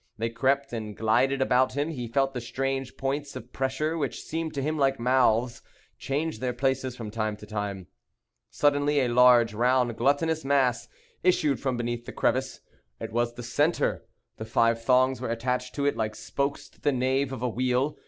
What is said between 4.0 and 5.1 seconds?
seemed to him like